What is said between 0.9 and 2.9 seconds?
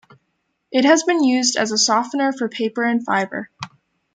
been used as a softener for paper